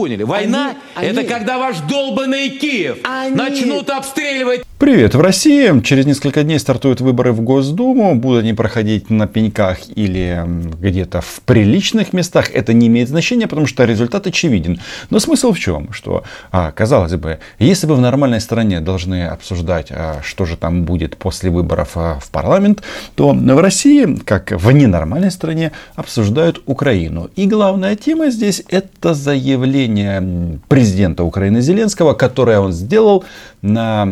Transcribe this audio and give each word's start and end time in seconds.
поняли. 0.00 0.22
Война 0.22 0.74
Они- 0.94 1.08
это 1.08 1.20
они- 1.20 1.28
когда 1.28 1.58
ваш 1.58 1.76
долбанный 1.80 2.48
Киев 2.50 2.98
Они- 3.04 3.34
начнут 3.36 3.90
обстреливать 3.90 4.62
Привет, 4.80 5.14
в 5.14 5.20
России 5.20 5.78
через 5.82 6.06
несколько 6.06 6.42
дней 6.42 6.58
стартуют 6.58 7.02
выборы 7.02 7.32
в 7.32 7.42
Госдуму. 7.42 8.14
Будут 8.14 8.44
они 8.44 8.54
проходить 8.54 9.10
на 9.10 9.26
пеньках 9.26 9.76
или 9.94 10.42
где-то 10.80 11.20
в 11.20 11.42
приличных 11.44 12.14
местах. 12.14 12.50
Это 12.50 12.72
не 12.72 12.86
имеет 12.86 13.10
значения, 13.10 13.46
потому 13.46 13.66
что 13.66 13.84
результат 13.84 14.26
очевиден. 14.26 14.80
Но 15.10 15.18
смысл 15.18 15.52
в 15.52 15.58
чем? 15.58 15.92
Что, 15.92 16.24
а, 16.50 16.72
казалось 16.72 17.14
бы, 17.16 17.40
если 17.58 17.86
бы 17.86 17.94
в 17.94 18.00
нормальной 18.00 18.40
стране 18.40 18.80
должны 18.80 19.26
обсуждать, 19.26 19.88
а, 19.90 20.20
что 20.24 20.46
же 20.46 20.56
там 20.56 20.84
будет 20.84 21.18
после 21.18 21.50
выборов 21.50 21.90
а, 21.96 22.18
в 22.18 22.30
парламент, 22.30 22.82
то 23.16 23.34
в 23.34 23.58
России, 23.60 24.16
как 24.24 24.50
в 24.50 24.70
ненормальной 24.72 25.30
стране, 25.30 25.72
обсуждают 25.94 26.62
Украину. 26.64 27.28
И 27.36 27.46
главная 27.46 27.96
тема 27.96 28.30
здесь 28.30 28.62
это 28.70 29.12
заявление 29.12 30.58
президента 30.68 31.22
Украины 31.22 31.60
Зеленского, 31.60 32.14
которое 32.14 32.60
он 32.60 32.72
сделал 32.72 33.26
на 33.60 34.06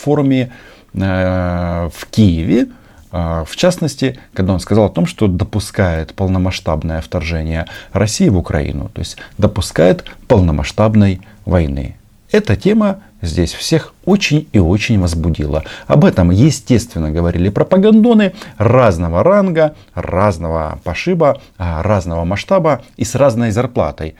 форуме 0.00 0.52
э, 0.94 1.90
в 1.92 2.06
Киеве. 2.10 2.68
А, 3.12 3.44
В 3.44 3.56
частности, 3.56 4.18
когда 4.34 4.52
он 4.52 4.60
сказал 4.60 4.86
о 4.86 4.90
том, 4.90 5.06
что 5.06 5.26
допускает 5.26 6.14
полномасштабное 6.14 7.00
вторжение 7.00 7.66
России 7.92 8.28
в 8.28 8.36
Украину, 8.36 8.90
то 8.92 9.00
есть 9.00 9.16
допускает 9.38 10.04
полномасштабной 10.28 11.20
войны. 11.44 11.96
Эта 12.30 12.56
тема 12.56 12.98
здесь 13.22 13.54
всех 13.54 13.94
очень 14.04 14.48
и 14.52 14.58
очень 14.58 15.00
возбудила. 15.00 15.64
Об 15.86 16.04
этом, 16.04 16.30
естественно, 16.30 17.10
говорили 17.10 17.48
пропагандоны 17.48 18.34
разного 18.58 19.22
ранга, 19.22 19.74
разного 19.94 20.78
пошиба, 20.84 21.40
а, 21.56 21.82
разного 21.82 22.24
масштаба 22.24 22.82
и 22.96 23.04
с 23.04 23.14
разной 23.14 23.50
зарплатой. 23.50 24.16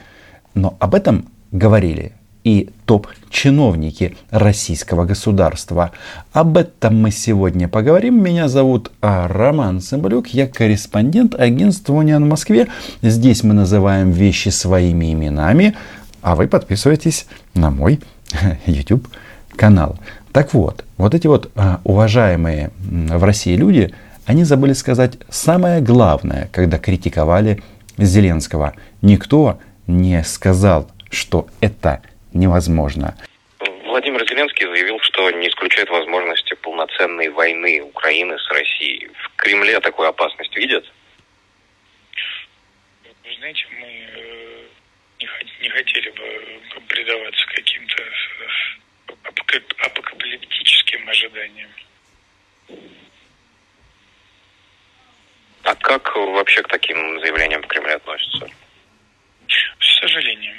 Но 0.53 0.75
об 0.79 0.95
этом 0.95 1.25
говорили 1.51 2.13
и 2.47 2.69
топ-чиновники 2.85 4.15
российского 4.29 5.03
государства. 5.03 5.91
Об 6.31 6.55
этом 6.55 6.97
мы 7.01 7.11
сегодня 7.11 7.67
поговорим. 7.67 8.23
Меня 8.23 8.47
зовут 8.47 8.89
а, 9.01 9.27
Роман 9.27 9.81
Цымбалюк, 9.81 10.27
я 10.27 10.47
корреспондент 10.47 11.35
агентства 11.35 11.91
«Униан» 11.91 12.23
в 12.23 12.29
Москве. 12.29 12.67
Здесь 13.01 13.43
мы 13.43 13.53
называем 13.53 14.11
вещи 14.11 14.47
своими 14.47 15.11
именами, 15.11 15.75
а 16.21 16.37
вы 16.37 16.47
подписывайтесь 16.47 17.27
на 17.53 17.69
мой 17.69 17.99
YouTube 18.65 19.09
канал. 19.57 19.99
Так 20.31 20.53
вот, 20.53 20.85
вот 20.95 21.13
эти 21.13 21.27
вот 21.27 21.51
а, 21.55 21.81
уважаемые 21.83 22.71
в 22.79 23.25
России 23.25 23.57
люди, 23.57 23.93
они 24.25 24.45
забыли 24.45 24.71
сказать 24.71 25.17
самое 25.27 25.81
главное, 25.81 26.47
когда 26.53 26.77
критиковали 26.77 27.61
Зеленского. 27.97 28.71
Никто 29.01 29.59
не 29.85 30.23
сказал, 30.23 30.87
что 31.09 31.47
это 31.59 31.99
невозможно. 32.37 33.17
Владимир 33.83 34.25
Зеленский 34.27 34.67
заявил, 34.67 34.99
что 35.01 35.29
не 35.31 35.49
исключает 35.49 35.89
возможности 35.89 36.53
полноценной 36.55 37.29
войны 37.29 37.81
Украины 37.81 38.37
с 38.37 38.47
Россией. 38.51 39.07
В 39.07 39.35
Кремле 39.37 39.79
такую 39.79 40.07
опасность 40.07 40.55
видят? 40.55 40.85
Вы 43.03 43.35
знаете, 43.39 43.65
мы 43.71 43.87
э, 43.87 44.63
не, 45.19 45.25
хот- 45.25 45.61
не 45.61 45.69
хотели 45.69 46.09
бы 46.11 46.23
э, 46.23 46.79
предаваться 46.87 47.45
каким-то 47.47 48.03
э, 48.03 49.13
апока- 49.23 49.85
апокалиптическим 49.85 51.09
ожиданиям. 51.09 51.69
А 55.63 55.75
как 55.75 56.15
вообще 56.15 56.61
к 56.63 56.67
таким 56.69 57.19
заявлениям 57.19 57.61
в 57.61 57.67
Кремле 57.67 57.95
относятся? 57.95 58.49
С 59.79 59.99
сожалением. 59.99 60.55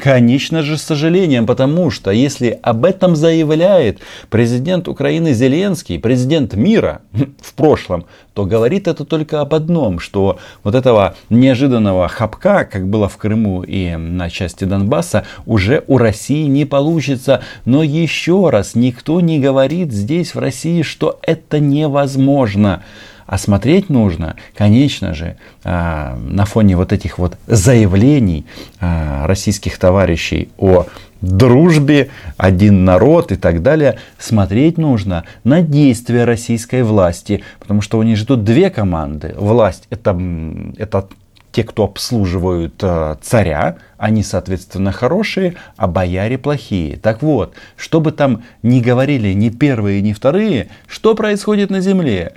Конечно 0.00 0.62
же, 0.62 0.78
с 0.78 0.82
сожалением, 0.82 1.46
потому 1.46 1.90
что 1.90 2.10
если 2.10 2.58
об 2.62 2.86
этом 2.86 3.14
заявляет 3.16 4.00
президент 4.30 4.88
Украины 4.88 5.34
Зеленский, 5.34 5.98
президент 5.98 6.54
мира 6.54 7.02
в 7.42 7.52
прошлом, 7.52 8.06
то 8.32 8.46
говорит 8.46 8.88
это 8.88 9.04
только 9.04 9.42
об 9.42 9.52
одном, 9.52 9.98
что 9.98 10.38
вот 10.64 10.74
этого 10.74 11.16
неожиданного 11.28 12.08
хапка, 12.08 12.64
как 12.64 12.88
было 12.88 13.10
в 13.10 13.18
Крыму 13.18 13.62
и 13.62 13.94
на 13.96 14.30
части 14.30 14.64
Донбасса, 14.64 15.26
уже 15.44 15.84
у 15.86 15.98
России 15.98 16.46
не 16.46 16.64
получится. 16.64 17.42
Но 17.66 17.82
еще 17.82 18.48
раз, 18.48 18.74
никто 18.74 19.20
не 19.20 19.38
говорит 19.38 19.92
здесь 19.92 20.34
в 20.34 20.38
России, 20.38 20.80
что 20.80 21.18
это 21.22 21.60
невозможно. 21.60 22.82
А 23.30 23.38
смотреть 23.38 23.90
нужно, 23.90 24.34
конечно 24.56 25.14
же, 25.14 25.36
а, 25.62 26.18
на 26.20 26.44
фоне 26.46 26.76
вот 26.76 26.92
этих 26.92 27.16
вот 27.16 27.38
заявлений 27.46 28.44
а, 28.80 29.24
российских 29.28 29.78
товарищей 29.78 30.48
о 30.58 30.86
дружбе, 31.20 32.10
один 32.36 32.84
народ 32.84 33.30
и 33.30 33.36
так 33.36 33.62
далее, 33.62 33.98
смотреть 34.18 34.78
нужно 34.78 35.26
на 35.44 35.62
действия 35.62 36.24
российской 36.24 36.82
власти, 36.82 37.44
потому 37.60 37.82
что 37.82 37.98
у 37.98 38.02
них 38.02 38.16
же 38.16 38.26
тут 38.26 38.42
две 38.42 38.68
команды. 38.68 39.32
Власть 39.38 39.86
это, 39.90 40.20
это 40.76 41.06
те, 41.52 41.62
кто 41.62 41.84
обслуживают 41.84 42.82
э, 42.82 43.14
царя, 43.22 43.76
они, 43.96 44.24
соответственно, 44.24 44.90
хорошие, 44.90 45.54
а 45.76 45.86
бояре 45.86 46.36
плохие. 46.36 46.96
Так 46.96 47.22
вот, 47.22 47.54
что 47.76 48.00
бы 48.00 48.10
там 48.10 48.42
ни 48.64 48.80
говорили 48.80 49.32
ни 49.34 49.50
первые, 49.50 50.02
ни 50.02 50.12
вторые, 50.14 50.66
что 50.88 51.14
происходит 51.14 51.70
на 51.70 51.80
земле? 51.80 52.32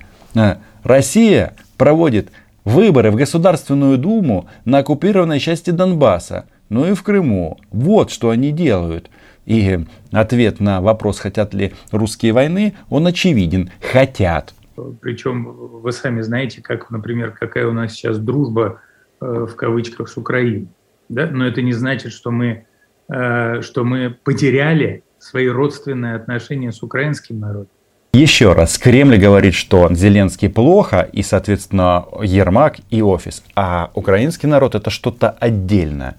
Россия 0.83 1.55
проводит 1.77 2.29
выборы 2.65 3.11
в 3.11 3.15
Государственную 3.15 3.97
Думу 3.97 4.47
на 4.65 4.79
оккупированной 4.79 5.39
части 5.39 5.71
Донбасса, 5.71 6.45
ну 6.69 6.85
и 6.85 6.93
в 6.93 7.03
Крыму. 7.03 7.59
Вот 7.71 8.11
что 8.11 8.29
они 8.29 8.51
делают. 8.51 9.09
И 9.45 9.79
ответ 10.11 10.59
на 10.59 10.81
вопрос, 10.81 11.19
хотят 11.19 11.53
ли 11.53 11.73
русские 11.91 12.33
войны, 12.33 12.75
он 12.89 13.07
очевиден. 13.07 13.71
Хотят. 13.91 14.53
Причем 15.01 15.43
вы 15.43 15.91
сами 15.91 16.21
знаете, 16.21 16.61
как, 16.61 16.89
например, 16.89 17.31
какая 17.31 17.67
у 17.67 17.73
нас 17.73 17.93
сейчас 17.93 18.17
дружба 18.17 18.81
э, 19.21 19.45
в 19.49 19.55
кавычках 19.55 20.09
с 20.09 20.17
Украиной. 20.17 20.67
Да? 21.09 21.27
Но 21.27 21.45
это 21.45 21.61
не 21.61 21.73
значит, 21.73 22.13
что 22.13 22.31
мы, 22.31 22.65
э, 23.09 23.61
что 23.61 23.83
мы 23.83 24.15
потеряли 24.23 25.03
свои 25.19 25.47
родственные 25.47 26.15
отношения 26.15 26.71
с 26.71 26.81
украинским 26.81 27.39
народом. 27.39 27.72
Еще 28.15 28.53
раз, 28.53 28.77
Кремль 28.77 29.17
говорит, 29.17 29.55
что 29.55 29.91
Зеленский 29.91 30.47
плохо, 30.47 31.09
и, 31.11 31.23
соответственно, 31.23 32.05
Ермак 32.21 32.77
и 32.91 33.01
офис. 33.01 33.43
А 33.55 33.89
украинский 33.95 34.47
народ 34.47 34.75
это 34.75 34.91
что-то 34.91 35.31
отдельное. 35.31 36.17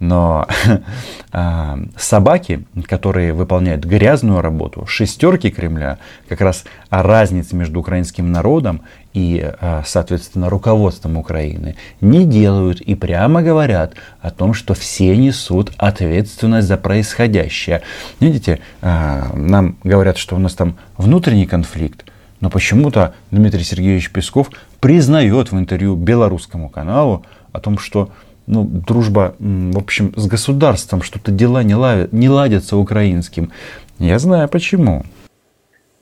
Но 0.00 0.46
а, 1.32 1.78
собаки, 1.96 2.66
которые 2.84 3.32
выполняют 3.32 3.86
грязную 3.86 4.42
работу, 4.42 4.84
шестерки 4.84 5.50
Кремля, 5.50 5.96
как 6.28 6.42
раз 6.42 6.64
о 6.90 7.02
разнице 7.02 7.56
между 7.56 7.80
украинским 7.80 8.30
народом 8.30 8.82
и, 9.14 9.40
а, 9.60 9.82
соответственно, 9.86 10.50
руководством 10.50 11.16
Украины, 11.16 11.76
не 12.00 12.26
делают 12.26 12.80
и 12.80 12.94
прямо 12.96 13.42
говорят 13.42 13.94
о 14.20 14.30
том, 14.30 14.52
что 14.52 14.74
все 14.74 15.16
несут 15.16 15.72
ответственность 15.78 16.68
за 16.68 16.76
происходящее. 16.76 17.82
Видите, 18.20 18.58
а, 18.82 19.30
нам 19.34 19.78
говорят, 19.84 20.18
что 20.18 20.34
у 20.34 20.38
нас 20.38 20.54
там 20.54 20.76
внутренний 20.98 21.46
конфликт, 21.46 22.04
но 22.40 22.50
почему-то 22.50 23.14
Дмитрий 23.30 23.62
Сергеевич 23.62 24.10
Песков 24.10 24.50
признает 24.80 25.52
в 25.52 25.58
интервью 25.58 25.94
белорусскому 25.94 26.68
каналу 26.68 27.24
о 27.52 27.60
том, 27.60 27.78
что 27.78 28.10
ну, 28.46 28.64
дружба, 28.64 29.34
в 29.38 29.78
общем, 29.78 30.12
с 30.16 30.26
государством, 30.26 31.02
что-то 31.02 31.30
дела 31.30 31.62
не, 31.62 31.74
ладят, 31.74 32.12
не 32.12 32.28
ладятся 32.28 32.76
украинским. 32.76 33.52
Я 33.98 34.18
знаю 34.18 34.48
почему. 34.48 35.04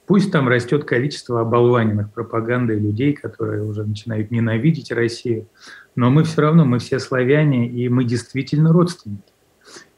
Пусть 0.07 0.33
там 0.33 0.49
растет 0.49 0.85
количество 0.85 1.41
оболваненных 1.41 2.13
пропагандой 2.13 2.79
людей, 2.79 3.13
которые 3.13 3.63
уже 3.63 3.85
начинают 3.85 4.31
ненавидеть 4.31 4.91
Россию, 4.91 5.47
но 5.95 6.11
мы 6.11 6.25
все 6.25 6.43
равно, 6.43 6.65
мы 6.65 6.79
все 6.81 6.99
славяне, 6.99 7.69
и 7.69 7.89
мы 7.89 8.05
действительно 8.05 8.73
родственники. 8.73 9.23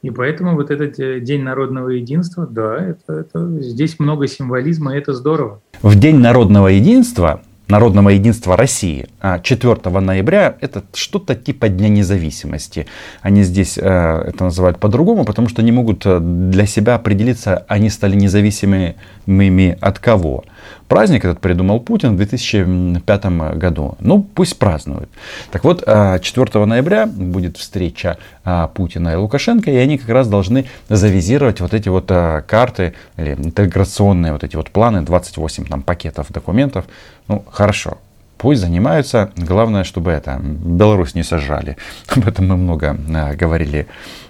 И 0.03 0.11
поэтому 0.11 0.53
вот 0.53 0.69
этот 0.69 0.99
э, 0.99 1.19
День 1.19 1.41
народного 1.41 1.89
единства, 1.89 2.45
да, 2.45 2.77
это, 2.77 3.13
это, 3.21 3.61
здесь 3.61 3.97
много 3.97 4.27
символизма, 4.27 4.95
и 4.95 4.99
это 4.99 5.13
здорово. 5.13 5.61
В 5.81 5.99
День 5.99 6.19
народного 6.19 6.67
единства, 6.67 7.41
народного 7.67 8.09
единства 8.09 8.55
России, 8.55 9.07
а, 9.19 9.39
4 9.39 9.99
ноября, 9.99 10.55
это 10.61 10.83
что-то 10.93 11.35
типа 11.35 11.69
Дня 11.69 11.89
независимости. 11.89 12.85
Они 13.21 13.43
здесь 13.43 13.77
э, 13.77 13.81
это 13.81 14.43
называют 14.43 14.79
по-другому, 14.79 15.25
потому 15.25 15.49
что 15.49 15.63
не 15.63 15.71
могут 15.71 16.05
э, 16.05 16.19
для 16.19 16.65
себя 16.67 16.95
определиться, 16.95 17.65
они 17.67 17.89
стали 17.89 18.15
независимыми 18.15 19.77
от 19.81 19.99
кого. 19.99 20.43
Праздник 20.87 21.25
этот 21.25 21.39
придумал 21.39 21.79
Путин 21.79 22.13
в 22.13 22.17
2005 22.17 23.25
году. 23.57 23.95
Ну, 23.99 24.21
пусть 24.21 24.57
празднуют. 24.59 25.09
Так 25.51 25.63
вот, 25.63 25.83
э, 25.85 26.19
4 26.21 26.65
ноября 26.65 27.05
будет 27.05 27.57
встреча 27.57 28.17
э, 28.43 28.67
Путина 28.73 29.09
и 29.09 29.15
Лукашенко, 29.15 29.71
и 29.71 29.75
они 29.75 29.97
как 29.97 30.09
раз 30.09 30.27
должны 30.27 30.65
завизировать 30.89 31.61
вот 31.61 31.73
эти 31.73 31.89
вот 31.89 32.05
э, 32.09 32.43
карты, 32.47 32.93
или 33.17 33.33
интеграционные 33.33 34.33
вот 34.33 34.43
эти 34.43 34.55
вот 34.55 34.69
планы, 34.69 35.01
28 35.01 35.65
там 35.65 35.81
пакетов 35.81 36.31
документов. 36.31 36.85
Ну, 37.27 37.43
хорошо, 37.49 37.97
Пусть 38.37 38.61
занимаются. 38.61 39.31
Главное, 39.37 39.83
чтобы 39.83 40.11
это 40.11 40.39
Беларусь 40.41 41.15
не 41.15 41.23
сожрали. 41.23 41.77
Об 42.15 42.27
этом 42.27 42.47
мы 42.47 42.57
много 42.57 42.97
говорили 43.39 43.87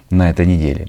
на 0.10 0.30
этой 0.30 0.46
неделе. 0.46 0.88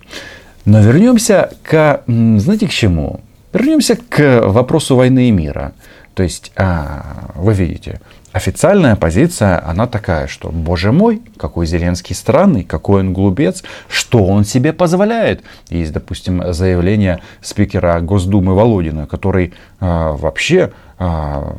Но 0.64 0.80
вернемся 0.80 1.50
к, 1.62 2.02
знаете, 2.06 2.66
к 2.66 2.70
чему? 2.70 3.20
Вернемся 3.56 3.96
к 3.96 4.42
вопросу 4.42 4.96
войны 4.96 5.28
и 5.28 5.30
мира. 5.30 5.72
То 6.12 6.22
есть, 6.22 6.52
а, 6.56 7.30
вы 7.34 7.54
видите, 7.54 8.00
официальная 8.32 8.96
позиция, 8.96 9.66
она 9.66 9.86
такая, 9.86 10.26
что, 10.26 10.50
боже 10.50 10.92
мой, 10.92 11.22
какой 11.38 11.64
Зеленский 11.64 12.14
странный, 12.14 12.64
какой 12.64 13.00
он 13.00 13.14
глупец, 13.14 13.64
что 13.88 14.26
он 14.26 14.44
себе 14.44 14.74
позволяет. 14.74 15.42
Есть, 15.70 15.94
допустим, 15.94 16.52
заявление 16.52 17.22
спикера 17.40 17.98
Госдумы 18.00 18.54
Володина, 18.54 19.06
который 19.06 19.54
а, 19.80 20.12
вообще 20.12 20.72
а, 20.98 21.56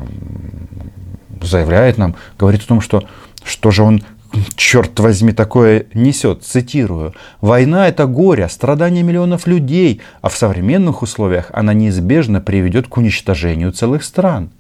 заявляет 1.41 1.97
нам, 1.97 2.15
говорит 2.37 2.61
о 2.61 2.67
том, 2.67 2.79
что 2.79 3.05
что 3.43 3.71
же 3.71 3.81
он 3.81 4.03
черт 4.55 4.99
возьми, 4.99 5.31
такое 5.33 5.85
несет. 5.93 6.43
Цитирую. 6.43 7.13
«Война– 7.41 7.87
это 7.89 8.05
горе, 8.05 8.49
страдания 8.49 9.03
миллионов 9.03 9.47
людей, 9.47 10.01
а 10.21 10.29
в 10.29 10.37
современных 10.37 11.01
условиях 11.01 11.49
она 11.53 11.73
неизбежно 11.73 12.41
приведет 12.41 12.87
к 12.87 12.97
уничтожению 12.97 13.71
целых 13.71 14.03
стран». 14.03 14.51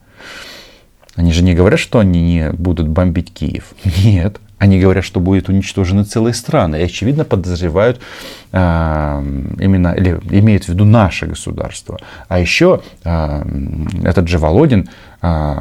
Они 1.15 1.33
же 1.33 1.43
не 1.43 1.55
говорят, 1.55 1.79
что 1.79 1.99
они 1.99 2.21
не 2.21 2.51
будут 2.51 2.87
бомбить 2.87 3.33
Киев. 3.33 3.73
Нет. 4.03 4.39
Они 4.59 4.79
говорят, 4.79 5.03
что 5.03 5.19
будет 5.19 5.49
уничтожены 5.49 6.03
целые 6.03 6.33
страны. 6.33 6.77
И, 6.77 6.83
очевидно, 6.83 7.25
подозревают 7.25 7.99
э, 8.51 9.23
именно, 9.59 9.93
или 9.93 10.19
имеют 10.31 10.63
в 10.65 10.69
виду 10.69 10.83
наше 10.83 11.27
государство. 11.27 11.99
А 12.27 12.39
еще 12.39 12.81
э, 13.03 13.43
этот 14.03 14.27
же 14.27 14.39
Володин 14.39 14.89
э, 15.21 15.55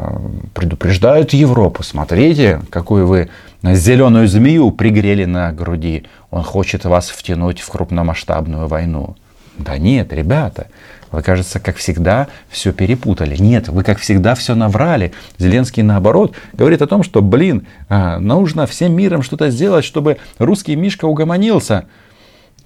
предупреждает 0.55 1.35
Европу. 1.35 1.83
Смотрите, 1.83 2.63
какую 2.71 3.07
вы 3.07 3.29
зеленую 3.63 4.29
змею 4.29 4.71
пригрели 4.71 5.27
на 5.27 5.53
груди. 5.53 6.05
Он 6.31 6.43
хочет 6.43 6.87
вас 6.87 7.11
втянуть 7.11 7.61
в 7.61 7.69
крупномасштабную 7.69 8.67
войну. 8.67 9.17
Да 9.59 9.79
нет, 9.79 10.13
ребята, 10.13 10.69
вы, 11.11 11.23
кажется, 11.23 11.61
как 11.61 11.77
всегда 11.77 12.29
все 12.49 12.73
перепутали. 12.73 13.37
Нет, 13.37 13.69
вы, 13.69 13.83
как 13.83 13.99
всегда, 13.99 14.35
все 14.35 14.55
наврали. 14.55 15.13
Зеленский, 15.39 15.83
наоборот, 15.83 16.35
говорит 16.53 16.83
о 16.83 16.87
том, 16.87 17.03
что, 17.03 17.23
блин, 17.23 17.67
а, 17.89 18.19
нужно 18.19 18.67
всем 18.67 18.95
миром 18.95 19.23
что-то 19.23 19.51
сделать, 19.51 19.85
чтобы 19.85 20.19
русский 20.39 20.77
Мишка 20.77 21.07
угомонился. 21.07 21.87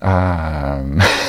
А 0.01 0.83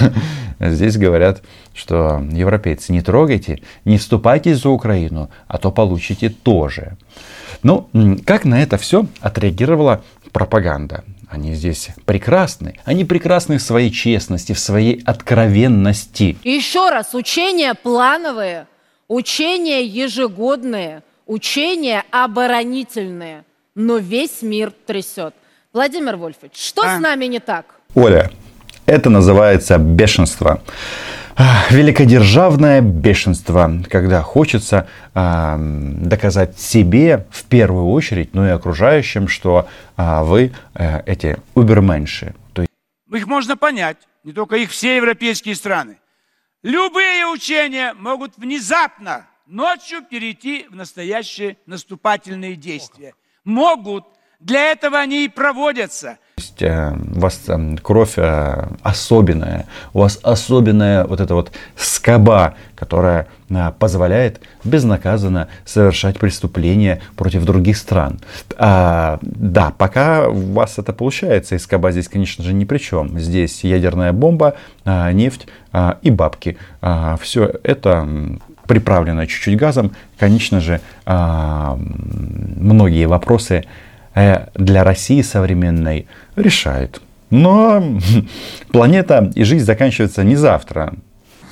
здесь 0.59 0.97
говорят, 0.97 1.41
что 1.73 2.23
европейцы, 2.31 2.93
не 2.93 3.01
трогайте, 3.01 3.61
не 3.85 3.97
вступайте 3.97 4.55
за 4.55 4.69
Украину, 4.69 5.29
а 5.47 5.57
то 5.57 5.71
получите 5.71 6.29
тоже. 6.29 6.97
Ну, 7.63 7.89
как 8.25 8.45
на 8.45 8.61
это 8.63 8.77
все 8.77 9.05
отреагировала 9.19 10.03
пропаганда? 10.31 11.03
Они 11.31 11.55
здесь 11.55 11.87
прекрасны. 12.05 12.75
Они 12.83 13.05
прекрасны 13.05 13.57
в 13.57 13.61
своей 13.61 13.89
честности, 13.89 14.51
в 14.51 14.59
своей 14.59 15.01
откровенности. 15.05 16.37
еще 16.43 16.89
раз, 16.89 17.13
учения 17.13 17.73
плановые, 17.73 18.67
учения 19.07 19.81
ежегодные, 19.81 21.03
учения 21.25 22.03
оборонительные. 22.11 23.45
Но 23.75 23.95
весь 23.95 24.41
мир 24.41 24.73
трясет. 24.85 25.33
Владимир 25.71 26.17
Вольфович, 26.17 26.51
что 26.53 26.81
а? 26.81 26.97
с 26.97 26.99
нами 26.99 27.25
не 27.27 27.39
так? 27.39 27.75
Оля, 27.95 28.29
это 28.85 29.09
называется 29.09 29.77
бешенство. 29.77 30.61
Великодержавное 31.69 32.81
бешенство, 32.81 33.71
когда 33.89 34.21
хочется 34.21 34.87
э, 35.13 35.55
доказать 35.57 36.59
себе 36.59 37.25
в 37.31 37.45
первую 37.45 37.87
очередь, 37.87 38.33
ну 38.33 38.45
и 38.45 38.49
окружающим, 38.49 39.27
что 39.27 39.67
э, 39.97 40.23
вы 40.23 40.53
э, 40.73 41.01
эти 41.05 41.37
уберменши. 41.55 42.35
То 42.53 42.63
есть... 42.63 42.71
Их 43.11 43.27
можно 43.27 43.55
понять, 43.55 43.97
не 44.23 44.33
только 44.33 44.57
их, 44.57 44.71
все 44.71 44.97
европейские 44.97 45.55
страны. 45.55 45.97
Любые 46.63 47.25
учения 47.25 47.93
могут 47.93 48.37
внезапно 48.37 49.25
ночью 49.47 50.03
перейти 50.03 50.67
в 50.69 50.75
настоящие 50.75 51.57
наступательные 51.65 52.55
действия. 52.55 53.13
Могут. 53.43 54.05
Для 54.39 54.71
этого 54.71 54.99
они 54.99 55.25
и 55.25 55.29
проводятся– 55.29 56.17
есть 56.41 56.61
э, 56.61 56.93
у 57.15 57.19
вас 57.19 57.41
кровь 57.81 58.13
э, 58.17 58.67
особенная, 58.81 59.65
у 59.93 59.99
вас 59.99 60.19
особенная 60.23 61.05
вот 61.05 61.21
эта 61.21 61.35
вот 61.35 61.51
скоба, 61.75 62.55
которая 62.75 63.27
э, 63.49 63.71
позволяет 63.77 64.41
безнаказанно 64.63 65.47
совершать 65.65 66.19
преступления 66.19 67.01
против 67.15 67.45
других 67.45 67.77
стран. 67.77 68.19
А, 68.57 69.19
да, 69.21 69.71
пока 69.77 70.27
у 70.27 70.53
вас 70.53 70.79
это 70.79 70.93
получается, 70.93 71.55
и 71.55 71.59
скоба 71.59 71.91
здесь, 71.91 72.07
конечно 72.07 72.43
же, 72.43 72.53
ни 72.53 72.65
при 72.65 72.79
чем. 72.79 73.19
Здесь 73.19 73.63
ядерная 73.63 74.11
бомба, 74.11 74.55
нефть 74.85 75.47
и 76.01 76.09
бабки. 76.09 76.57
Все 77.21 77.51
это 77.63 78.07
приправлено 78.67 79.27
чуть-чуть 79.27 79.57
газом, 79.57 79.91
конечно 80.17 80.59
же, 80.59 80.81
многие 81.05 83.05
вопросы 83.05 83.65
Э, 84.13 84.47
для 84.55 84.83
России 84.83 85.21
современной 85.21 86.05
решает. 86.41 87.01
Но 87.29 87.99
планета 88.71 89.31
и 89.35 89.43
жизнь 89.43 89.65
заканчиваются 89.65 90.23
не 90.23 90.35
завтра. 90.35 90.93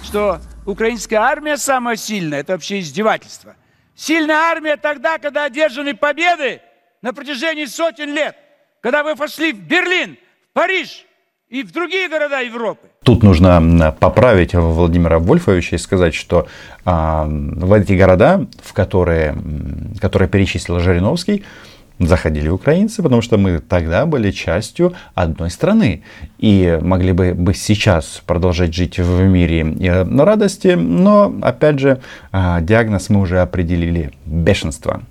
Что 0.03 0.39
украинская 0.65 1.19
армия 1.19 1.57
самая 1.57 1.95
сильная, 1.95 2.39
это 2.39 2.53
вообще 2.53 2.79
издевательство. 2.79 3.55
Сильная 3.95 4.37
армия 4.37 4.77
тогда, 4.77 5.17
когда 5.17 5.45
одержаны 5.45 5.95
победы 5.95 6.61
на 7.01 7.13
протяжении 7.13 7.65
сотен 7.65 8.13
лет. 8.13 8.35
Когда 8.81 9.03
вы 9.03 9.15
пошли 9.15 9.51
в 9.51 9.59
Берлин, 9.59 10.17
в 10.51 10.53
Париж 10.53 11.05
и 11.49 11.63
в 11.63 11.71
другие 11.71 12.07
города 12.07 12.39
Европы. 12.39 12.87
Тут 13.03 13.23
нужно 13.23 13.95
поправить 13.99 14.53
Владимира 14.53 15.19
Вольфовича 15.19 15.75
и 15.75 15.79
сказать, 15.79 16.13
что 16.13 16.47
а, 16.85 17.25
в 17.27 17.73
эти 17.73 17.93
города, 17.93 18.45
в 18.63 18.73
которые, 18.73 19.35
которые 19.99 20.29
перечислил 20.29 20.79
Жириновский, 20.79 21.43
заходили 21.99 22.49
украинцы, 22.49 23.03
потому 23.03 23.21
что 23.21 23.37
мы 23.37 23.59
тогда 23.59 24.05
были 24.05 24.31
частью 24.31 24.93
одной 25.15 25.49
страны 25.49 26.03
и 26.37 26.79
могли 26.81 27.11
бы, 27.11 27.33
бы 27.33 27.53
сейчас 27.53 28.21
продолжать 28.25 28.73
жить 28.73 28.97
в 28.97 29.23
мире 29.23 29.63
на 29.65 30.25
радости, 30.25 30.69
но, 30.69 31.33
опять 31.41 31.79
же, 31.79 32.01
а, 32.31 32.61
диагноз 32.61 33.09
мы 33.09 33.21
уже 33.21 33.41
определили– 33.41 34.11
бешенство. 34.25 35.03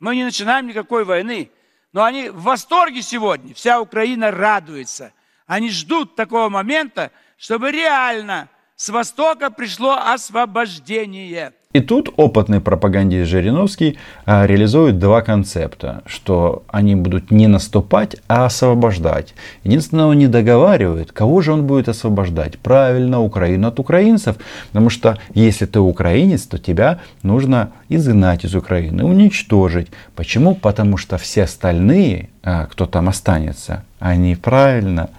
Мы 0.00 0.14
не 0.14 0.24
начинаем 0.24 0.68
никакой 0.68 1.04
войны, 1.04 1.50
но 1.92 2.04
они 2.04 2.28
в 2.28 2.42
восторге 2.42 3.02
сегодня, 3.02 3.52
вся 3.54 3.80
Украина 3.80 4.30
радуется. 4.30 5.12
Они 5.46 5.70
ждут 5.70 6.14
такого 6.14 6.48
момента, 6.48 7.10
чтобы 7.36 7.72
реально 7.72 8.48
с 8.76 8.90
Востока 8.90 9.50
пришло 9.50 9.96
освобождение. 9.96 11.52
И 11.74 11.80
тут 11.80 12.08
опытный 12.16 12.62
пропагандист 12.62 13.28
Жириновский 13.28 13.98
а, 14.24 14.46
реализует 14.46 14.98
два 14.98 15.20
концепта, 15.20 16.02
что 16.06 16.62
они 16.68 16.94
будут 16.94 17.30
не 17.30 17.46
наступать, 17.46 18.16
а 18.26 18.46
освобождать. 18.46 19.34
Единственное, 19.64 20.06
он 20.06 20.16
не 20.16 20.28
договаривает, 20.28 21.12
кого 21.12 21.42
же 21.42 21.52
он 21.52 21.66
будет 21.66 21.90
освобождать. 21.90 22.58
Правильно, 22.58 23.20
Украину 23.20 23.68
от 23.68 23.78
украинцев. 23.80 24.36
Потому 24.68 24.88
что 24.88 25.18
если 25.34 25.66
ты 25.66 25.78
украинец, 25.78 26.46
то 26.46 26.56
тебя 26.56 27.00
нужно 27.22 27.72
изгнать 27.90 28.46
из 28.46 28.54
Украины, 28.54 29.04
уничтожить. 29.04 29.88
Почему? 30.16 30.54
Потому 30.54 30.96
что 30.96 31.18
все 31.18 31.42
остальные, 31.42 32.30
а, 32.42 32.64
кто 32.64 32.86
там 32.86 33.10
останется, 33.10 33.84
они 33.98 34.36
правильно 34.36 35.10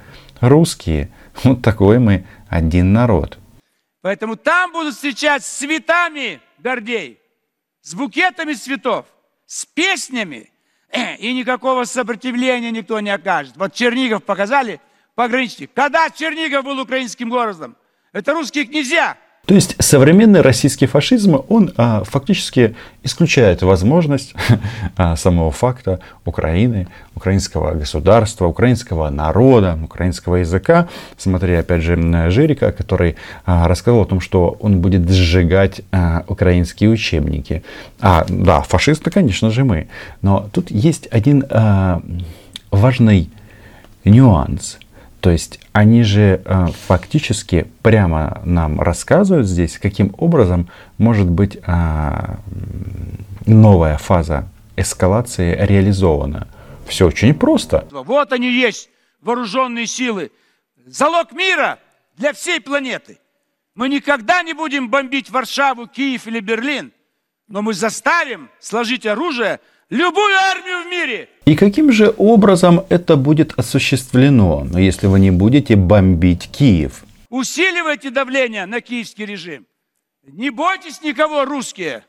русские. 0.42 1.10
Вот 1.44 1.62
такой 1.62 2.00
мы 2.00 2.26
один 2.50 2.92
народ. 2.92 3.38
Поэтому 4.02 4.36
там 4.36 4.72
будут 4.72 4.96
встречать 4.96 5.44
с 5.44 5.58
цветами 5.58 6.42
Гордей, 6.58 7.22
с 7.82 7.94
букетами 7.94 8.54
цветов, 8.54 9.06
с 9.46 9.66
песнями, 9.66 10.52
и 11.20 11.34
никакого 11.34 11.84
сопротивления 11.84 12.72
никто 12.72 13.00
не 13.00 13.10
окажет. 13.10 13.58
Вот 13.58 13.74
Чернигов 13.74 14.24
показали 14.24 14.82
пограничник. 15.16 15.72
Когда 15.74 16.10
Чернигов 16.10 16.64
был 16.64 16.80
украинским 16.80 17.30
городом? 17.30 17.76
Это 18.12 18.34
русские 18.34 18.66
князья– 18.66 19.18
то 19.50 19.56
есть 19.56 19.76
современный 19.80 20.42
российский 20.42 20.86
фашизм, 20.86 21.42
он 21.50 21.74
а, 21.76 22.04
фактически 22.04 22.76
исключает 23.02 23.64
возможность 23.64 24.36
а, 24.96 25.16
самого 25.16 25.50
факта 25.50 26.02
Украины, 26.24 26.88
украинского 27.16 27.74
государства, 27.74 28.46
украинского 28.46 29.10
народа, 29.10 29.76
украинского 29.84 30.36
языка. 30.36 30.88
Смотри, 31.18 31.56
опять 31.56 31.82
же, 31.82 32.30
Жирика, 32.30 32.72
который 32.72 33.16
а, 33.44 33.68
рассказал 33.68 34.02
о 34.02 34.06
том, 34.06 34.22
что 34.22 34.56
он 34.60 34.82
будет 34.82 35.10
сжигать 35.10 35.82
а, 35.92 36.26
украинские 36.28 36.92
учебники. 36.92 37.64
А, 38.00 38.28
да, 38.30 38.62
фашисты, 38.62 39.10
конечно 39.10 39.50
же, 39.50 39.64
мы. 39.64 39.88
Но 40.22 40.48
тут 40.52 40.70
есть 40.70 41.08
один 41.10 41.44
а, 41.50 42.04
важный 42.70 43.32
нюанс– 44.06 44.78
то 45.22 45.30
есть 45.30 45.60
они 45.74 46.04
же 46.04 46.42
э, 46.44 46.68
фактически 46.88 47.68
прямо 47.82 48.42
нам 48.46 48.80
рассказывают 48.80 49.48
здесь, 49.48 49.78
каким 49.78 50.14
образом 50.18 50.70
может 50.98 51.30
быть 51.30 51.58
э, 51.58 52.36
новая 53.46 53.98
фаза 53.98 54.48
эскалации 54.76 55.56
реализована. 55.60 56.48
Все 56.88 57.08
очень 57.08 57.34
просто. 57.34 57.88
Вот 57.92 58.32
они 58.32 58.50
есть, 58.50 58.90
вооруженные 59.22 59.88
силы 59.88 60.32
залог 60.86 61.34
мира 61.34 61.80
для 62.16 62.34
всей 62.34 62.62
планеты. 62.62 63.20
Мы 63.76 63.90
никогда 63.90 64.42
не 64.44 64.54
будем 64.54 64.90
бомбить 64.90 65.30
Варшаву, 65.30 65.88
Киев 65.88 66.28
или 66.28 66.40
Берлин, 66.40 66.92
но 67.48 67.62
мы 67.62 67.74
заставим 67.74 68.50
сложить 68.60 69.06
оружие 69.06 69.60
любую 69.90 70.36
армию 70.36 70.84
в 70.84 70.88
мире. 70.88 71.30
И 71.46 71.56
каким 71.56 71.92
же 71.92 72.14
образом 72.18 72.86
это 72.90 73.16
будет 73.16 73.58
осуществлено, 73.58 74.66
если 74.78 75.08
вы 75.08 75.20
не 75.20 75.32
будете 75.32 75.76
бомбить 75.76 76.50
Киев? 76.52 77.04
Усиливайте 77.30 78.10
давление 78.10 78.66
на 78.66 78.82
киевский 78.82 79.26
режим. 79.26 79.68
Не 80.24 80.50
бойтесь 80.50 81.02
никого, 81.02 81.46
русские. 81.46 82.04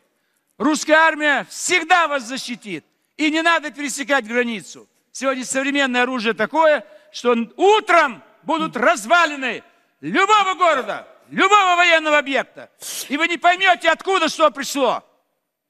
Русская 0.59 0.95
армия 0.95 1.47
всегда 1.49 2.09
вас 2.09 2.27
защитит. 2.27 2.85
И 3.17 3.31
не 3.31 3.43
надо 3.43 3.71
пересекать 3.71 4.27
границу. 4.27 4.89
Сегодня 5.13 5.45
современное 5.45 6.03
оружие 6.03 6.33
такое, 6.33 6.85
что 7.13 7.37
утром 7.57 8.23
будут 8.45 8.77
развалины 8.77 9.63
любого 10.01 10.55
города, 10.55 11.07
любого 11.29 11.77
военного 11.77 12.19
объекта. 12.19 12.71
И 13.09 13.17
вы 13.17 13.29
не 13.29 13.37
поймете, 13.37 13.91
откуда 13.91 14.29
что 14.29 14.51
пришло. 14.51 15.05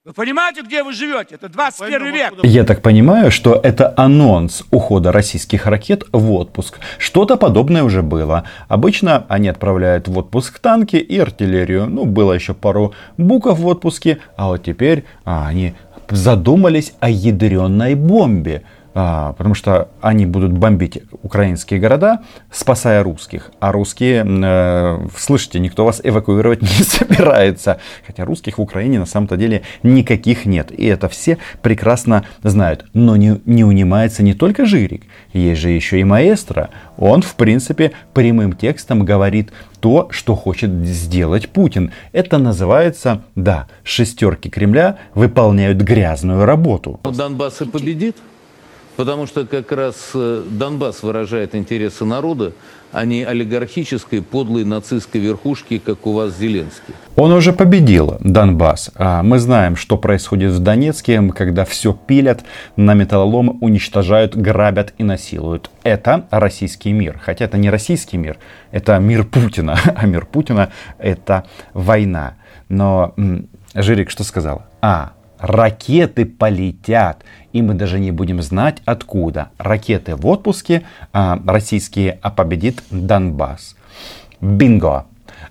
Вы 0.02 0.14
понимаете, 0.14 0.62
где 0.62 0.82
вы 0.82 0.94
живете? 0.94 1.34
Это 1.34 1.50
21 1.50 2.14
век. 2.14 2.32
Я 2.42 2.64
так 2.64 2.80
понимаю, 2.80 3.30
что 3.30 3.60
это 3.62 3.92
анонс 3.98 4.64
ухода 4.70 5.12
российских 5.12 5.66
ракет 5.66 6.04
в 6.10 6.32
отпуск. 6.32 6.78
Что-то 6.96 7.36
подобное 7.36 7.82
уже 7.82 8.00
было. 8.00 8.44
Обычно 8.68 9.26
они 9.28 9.48
отправляют 9.48 10.08
в 10.08 10.16
отпуск 10.16 10.58
танки 10.58 10.96
и 10.96 11.18
артиллерию. 11.18 11.84
Ну, 11.86 12.06
было 12.06 12.32
еще 12.32 12.54
пару 12.54 12.94
букв 13.18 13.58
в 13.58 13.66
отпуске, 13.66 14.20
а 14.36 14.46
вот 14.46 14.64
теперь 14.64 15.04
а, 15.26 15.46
они 15.46 15.74
задумались 16.08 16.94
о 17.00 17.10
ядреной 17.10 17.94
бомбе. 17.94 18.62
А, 18.92 19.34
потому 19.34 19.54
что 19.54 19.88
они 20.00 20.26
будут 20.26 20.52
бомбить 20.52 21.02
украинские 21.22 21.78
города, 21.78 22.22
спасая 22.50 23.04
русских. 23.04 23.52
А 23.60 23.70
русские, 23.70 24.26
э, 24.26 25.08
слышите, 25.16 25.60
никто 25.60 25.84
вас 25.84 26.00
эвакуировать 26.02 26.62
не 26.62 26.84
собирается. 26.84 27.78
Хотя 28.04 28.24
русских 28.24 28.58
в 28.58 28.62
Украине 28.62 28.98
на 28.98 29.06
самом-то 29.06 29.36
деле 29.36 29.62
никаких 29.84 30.44
нет. 30.44 30.72
И 30.72 30.86
это 30.86 31.08
все 31.08 31.38
прекрасно 31.62 32.26
знают. 32.42 32.86
Но 32.92 33.14
не, 33.14 33.40
не 33.44 33.64
унимается 33.64 34.24
не 34.24 34.34
только 34.34 34.66
Жирик. 34.66 35.04
Есть 35.32 35.60
же 35.60 35.70
еще 35.70 36.00
и 36.00 36.04
маэстро. 36.04 36.70
Он, 36.98 37.22
в 37.22 37.36
принципе, 37.36 37.92
прямым 38.12 38.54
текстом 38.54 39.04
говорит 39.04 39.52
то, 39.78 40.08
что 40.10 40.34
хочет 40.34 40.70
сделать 40.70 41.48
Путин. 41.48 41.92
Это 42.12 42.38
называется, 42.38 43.22
да, 43.36 43.68
шестерки 43.84 44.50
Кремля 44.50 44.98
выполняют 45.14 45.78
грязную 45.78 46.44
работу. 46.44 46.98
Донбасс 47.04 47.62
и 47.62 47.66
победит? 47.66 48.16
Потому 49.00 49.26
что 49.26 49.46
как 49.46 49.72
раз 49.72 50.10
э, 50.12 50.42
Донбасс 50.50 51.02
выражает 51.02 51.54
интересы 51.54 52.04
народа, 52.04 52.52
а 52.92 53.06
не 53.06 53.24
олигархической, 53.24 54.20
подлой 54.20 54.66
нацистской 54.66 55.22
верхушки, 55.22 55.78
как 55.78 56.06
у 56.06 56.12
вас 56.12 56.36
Зеленский. 56.36 56.92
Он 57.16 57.32
уже 57.32 57.54
победил 57.54 58.18
Донбасс. 58.20 58.90
А 58.96 59.22
мы 59.22 59.38
знаем, 59.38 59.76
что 59.76 59.96
происходит 59.96 60.52
в 60.52 60.58
Донецке, 60.58 61.22
когда 61.34 61.64
все 61.64 61.94
пилят, 61.94 62.44
на 62.76 62.92
металлолом 62.92 63.56
уничтожают, 63.62 64.36
грабят 64.36 64.92
и 64.98 65.02
насилуют. 65.02 65.70
Это 65.82 66.26
российский 66.30 66.92
мир. 66.92 67.18
Хотя 67.24 67.46
это 67.46 67.56
не 67.56 67.70
российский 67.70 68.18
мир, 68.18 68.36
это 68.70 68.98
мир 68.98 69.24
Путина. 69.24 69.78
А 69.96 70.04
мир 70.04 70.26
Путина 70.26 70.72
это 70.98 71.44
война. 71.72 72.34
Но 72.68 73.14
Жирик 73.74 74.10
что 74.10 74.24
сказал? 74.24 74.64
А, 74.82 75.12
ракеты 75.40 76.26
полетят, 76.26 77.24
и 77.52 77.62
мы 77.62 77.74
даже 77.74 77.98
не 77.98 78.10
будем 78.10 78.42
знать 78.42 78.78
откуда. 78.84 79.50
Ракеты 79.58 80.16
в 80.16 80.26
отпуске 80.26 80.84
а, 81.12 81.40
российские, 81.46 82.18
а 82.22 82.30
победит 82.30 82.82
Донбасс. 82.90 83.76
Бинго! 84.40 85.06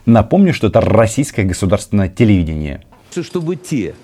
Напомню, 0.05 0.53
что 0.53 0.67
это 0.67 0.81
российское 0.81 1.43
государственное 1.43 2.09
телевидение. 2.09 2.83
Чтобы 3.11 3.55
те, 3.55 3.95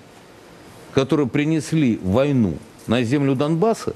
которые 0.94 1.28
принесли 1.28 2.00
войну 2.04 2.54
на 2.88 3.04
землю 3.04 3.36
Донбасса, 3.36 3.94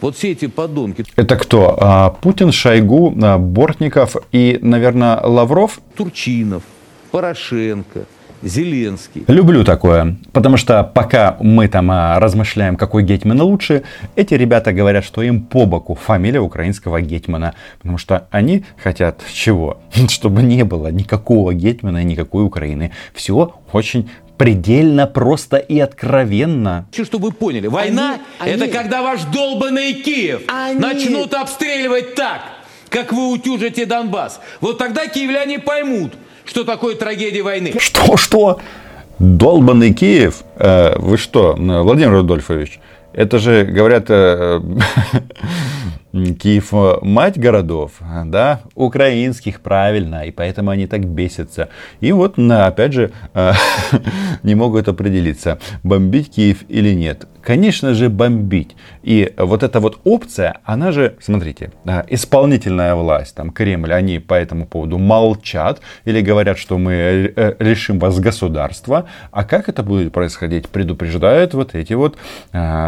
вот 0.00 0.16
все 0.16 0.32
эти 0.32 0.46
подонки. 0.46 1.04
Это 1.16 1.36
кто? 1.36 1.76
А, 1.80 2.10
Путин, 2.10 2.52
Шойгу, 2.52 3.14
а, 3.22 3.38
Бортников 3.38 4.16
и, 4.32 4.58
наверное, 4.60 5.20
Лавров? 5.20 5.80
Турчинов, 5.96 6.62
Порошенко– 7.10 8.06
Зеленский. 8.42 9.24
Люблю 9.26 9.64
такое, 9.64 10.16
потому 10.32 10.56
что 10.56 10.84
пока 10.84 11.36
мы 11.40 11.68
там 11.68 11.90
а, 11.90 12.20
размышляем, 12.20 12.76
какой 12.76 13.02
гетьман 13.02 13.40
лучше, 13.40 13.82
эти 14.14 14.34
ребята 14.34 14.72
говорят, 14.72 15.04
что 15.04 15.22
им 15.22 15.42
по 15.42 15.66
боку 15.66 15.94
фамилия 15.94 16.40
украинского 16.40 17.00
гетьмана, 17.00 17.54
потому 17.78 17.98
что 17.98 18.26
они 18.30 18.64
хотят 18.82 19.22
чего? 19.32 19.80
Чтобы 20.08 20.42
не 20.42 20.64
было 20.64 20.88
никакого 20.88 21.54
гетьмана 21.54 21.98
и 21.98 22.04
никакой 22.04 22.44
Украины. 22.44 22.92
Все 23.14 23.54
очень 23.72 24.08
предельно 24.36 25.06
просто 25.06 25.56
и 25.56 25.78
откровенно. 25.78 26.86
Чтобы 26.92 27.28
вы 27.28 27.32
поняли, 27.32 27.66
война 27.66 28.18
они, 28.38 28.52
это 28.52 28.64
они... 28.64 28.72
когда 28.72 29.02
ваш 29.02 29.22
долбанный 29.24 29.94
Киев 29.94 30.42
они... 30.48 30.78
начнут 30.78 31.32
обстреливать 31.34 32.14
так, 32.14 32.42
как 32.88 33.12
вы 33.12 33.30
утюжите 33.32 33.86
Донбасс. 33.86 34.40
Вот 34.60 34.78
тогда 34.78 35.06
киевляне 35.06 35.58
поймут, 35.58 36.12
что 36.46 36.64
такое 36.64 36.94
трагедия 36.94 37.42
войны. 37.42 37.74
Что, 37.78 38.16
что? 38.16 38.60
Долбанный 39.18 39.92
Киев? 39.92 40.42
Э, 40.56 40.98
вы 40.98 41.16
что, 41.16 41.54
Владимир 41.56 42.12
Рудольфович? 42.12 42.80
Это 43.12 43.38
же, 43.38 43.64
говорят, 43.64 44.06
э, 44.08 44.60
Киев 46.34 46.72
мать 47.02 47.38
городов, 47.38 47.92
да, 48.24 48.60
украинских, 48.74 49.60
правильно, 49.60 50.26
и 50.26 50.30
поэтому 50.30 50.70
они 50.70 50.86
так 50.86 51.04
бесятся. 51.04 51.68
И 52.00 52.12
вот, 52.12 52.38
опять 52.38 52.92
же, 52.92 53.12
э, 53.34 53.52
не 54.42 54.54
могут 54.54 54.88
определиться, 54.88 55.58
бомбить 55.82 56.30
Киев 56.30 56.64
или 56.68 56.94
нет. 56.94 57.26
Конечно 57.42 57.94
же, 57.94 58.08
бомбить. 58.08 58.74
И 59.04 59.32
вот 59.38 59.62
эта 59.62 59.78
вот 59.78 60.00
опция, 60.02 60.58
она 60.64 60.90
же, 60.90 61.16
смотрите, 61.20 61.70
э, 61.84 62.02
исполнительная 62.08 62.94
власть, 62.94 63.34
там, 63.36 63.50
Кремль, 63.50 63.92
они 63.92 64.18
по 64.18 64.34
этому 64.34 64.66
поводу 64.66 64.98
молчат 64.98 65.80
или 66.04 66.20
говорят, 66.20 66.58
что 66.58 66.78
мы 66.78 66.92
э, 66.92 67.54
решим 67.58 67.98
вас 67.98 68.18
государства. 68.18 69.08
А 69.30 69.44
как 69.44 69.68
это 69.68 69.82
будет 69.82 70.12
происходить, 70.12 70.68
предупреждают 70.68 71.54
вот 71.54 71.74
эти 71.74 71.92
вот 71.92 72.16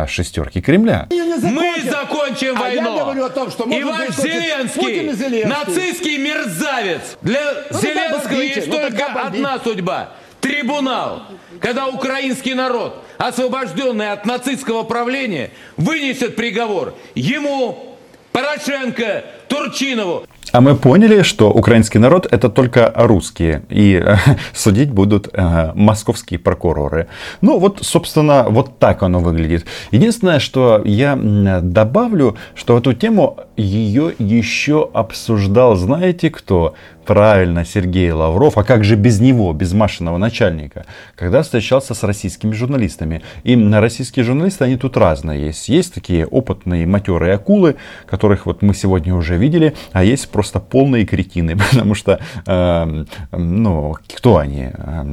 шестерки 0.09 0.61
Кремля. 0.61 1.07
Мы 1.11 1.75
закончим 1.85 2.57
а 2.57 2.61
войну 2.61 3.15
говорю 3.19 3.25
о 3.25 3.31
том, 3.31 3.51
что 3.51 3.65
Иван 3.65 4.13
Зеленский, 4.13 5.13
Зеленский, 5.15 5.45
нацистский 5.45 6.19
мерзавец. 6.19 7.17
Для 7.21 7.65
ну, 7.71 7.81
Зеленского 7.81 8.41
есть 8.41 8.67
ну, 8.69 8.75
только 8.75 9.07
одна 9.07 9.59
судьба. 9.59 10.11
Трибунал, 10.41 11.25
когда 11.61 11.89
украинский 11.89 12.55
народ, 12.55 13.05
освобожденный 13.19 14.13
от 14.13 14.25
нацистского 14.25 14.85
правления, 14.85 15.51
вынесет 15.77 16.37
приговор 16.37 16.95
ему, 17.15 17.97
Порошенко, 18.31 19.25
Турчинову. 19.49 20.27
А 20.53 20.61
мы 20.61 20.77
поняли, 20.77 21.23
что 21.23 21.51
украинский 21.51 22.01
народ 22.01 22.27
это 22.31 22.49
только 22.49 22.91
русские, 22.95 23.63
и 23.69 24.03
э, 24.03 24.17
судить 24.55 24.91
будут 24.91 25.29
э, 25.33 25.73
московские 25.75 26.39
прокуроры. 26.39 27.09
Ну 27.43 27.59
вот, 27.59 27.81
собственно, 27.83 28.47
вот 28.49 28.79
так 28.79 29.03
оно 29.03 29.19
выглядит. 29.19 29.67
Единственное, 29.91 30.39
что 30.39 30.81
я 30.85 31.17
добавлю, 31.63 32.37
что 32.55 32.79
эту 32.79 32.95
тему 32.95 33.39
ее 33.57 34.15
еще 34.19 34.89
обсуждал, 34.95 35.77
знаете 35.77 36.31
кто? 36.31 36.75
Правильно, 37.09 37.65
Сергей 37.65 38.13
Лавров. 38.13 38.59
А 38.59 38.65
как 38.65 38.85
же 38.85 38.95
без 38.95 39.19
него, 39.19 39.55
без 39.55 39.73
Машиного 39.73 40.19
начальника? 40.19 40.85
Когда 41.17 41.43
встречался 41.43 41.95
с 41.95 42.03
российскими 42.03 42.53
журналистами. 42.53 43.23
И 43.45 43.57
российские 43.57 44.27
журналисты, 44.27 44.65
они 44.65 44.77
тут 44.77 44.99
разные 44.99 45.47
есть. 45.47 45.71
Есть 45.71 45.95
такие 45.95 46.27
опытные 46.27 46.87
матерые 46.87 47.33
акулы, 47.33 47.77
которых 48.07 48.45
вот 48.45 48.61
мы 48.61 48.75
сегодня 48.75 49.15
уже 49.15 49.39
видели, 49.39 49.75
а 49.93 50.05
есть 50.05 50.29
просто 50.39 50.61
полные 50.61 51.05
кретины, 51.05 51.57
потому 51.71 51.97
что, 51.97 52.21
э, 52.47 53.05
ну, 53.37 53.97
кто 54.17 54.37
они? 54.37 54.69
Э, 54.73 55.05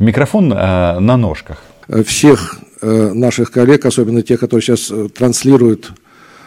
микрофон 0.00 0.52
э, 0.52 0.98
на 0.98 1.16
ножках. 1.16 1.62
Всех 2.04 2.58
э, 2.82 3.12
наших 3.14 3.52
коллег, 3.52 3.86
особенно 3.86 4.22
тех, 4.22 4.40
которые 4.40 4.62
сейчас 4.62 4.90
э, 4.90 5.08
транслируют 5.08 5.92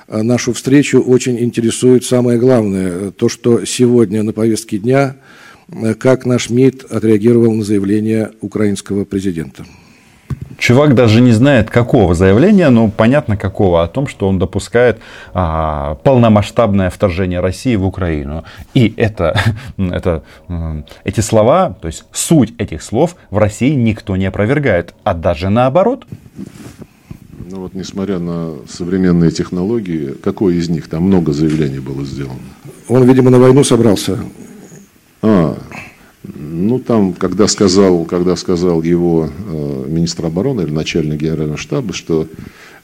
э, 0.10 0.22
нашу 0.22 0.52
встречу, 0.52 1.00
очень 1.00 1.40
интересует 1.40 2.04
самое 2.04 2.38
главное, 2.38 3.12
то, 3.12 3.30
что 3.30 3.64
сегодня 3.64 4.22
на 4.24 4.34
повестке 4.34 4.80
дня, 4.80 5.16
как 5.98 6.26
наш 6.26 6.50
МИД 6.50 6.92
отреагировал 6.92 7.54
на 7.54 7.64
заявление 7.64 8.32
украинского 8.42 9.06
президента. 9.06 9.66
Чувак 10.60 10.94
даже 10.94 11.22
не 11.22 11.32
знает, 11.32 11.70
какого 11.70 12.14
заявления, 12.14 12.70
но 12.70 12.90
понятно 12.90 13.38
какого, 13.38 13.82
о 13.82 13.88
том, 13.88 14.08
что 14.08 14.28
он 14.28 14.40
допускает 14.40 15.00
а, 15.34 15.96
полномасштабное 16.04 16.90
вторжение 16.90 17.40
России 17.40 17.76
в 17.76 17.86
Украину. 17.86 18.44
И 18.74 18.94
это, 18.98 19.40
это, 19.78 20.24
эти 21.06 21.22
слова, 21.22 21.76
то 21.82 21.88
есть 21.88 22.04
суть 22.12 22.54
этих 22.58 22.84
слов 22.84 23.16
в 23.32 23.38
России 23.38 23.74
никто 23.74 24.18
не 24.18 24.26
опровергает, 24.26 24.94
а 25.06 25.14
даже 25.14 25.50
наоборот. 25.50 26.06
Ну 27.50 27.62
вот, 27.62 27.74
несмотря 27.74 28.20
на 28.20 28.56
современные 28.68 29.32
технологии, 29.32 30.14
какое 30.22 30.56
из 30.56 30.70
них? 30.70 30.90
Там 30.90 31.04
много 31.04 31.32
заявлений 31.32 31.80
было 31.80 32.04
сделано. 32.04 32.38
Он, 32.90 33.04
видимо, 33.08 33.30
на 33.30 33.40
войну 33.40 33.64
собрался. 33.64 34.20
А, 35.22 35.58
ну, 36.24 36.80
там, 36.80 37.14
когда 37.14 37.48
сказал, 37.48 38.04
когда 38.04 38.36
сказал 38.36 38.82
его 38.82 39.30
э, 39.30 39.86
министр 39.88 40.26
обороны 40.26 40.62
или 40.62 40.72
начальник 40.72 41.22
генерального 41.22 41.58
штаба, 41.58 41.94
что 41.94 42.28